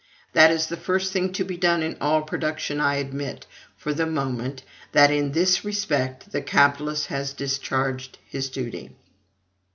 [0.33, 2.79] That is the first thing to be done in all production.
[2.79, 3.45] I admit,
[3.77, 8.95] for the moment, that in this respect the capitalist has discharged his duty.